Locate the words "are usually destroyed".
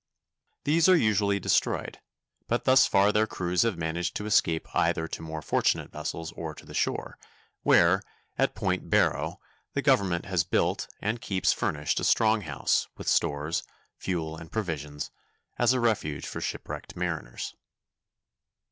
0.89-1.99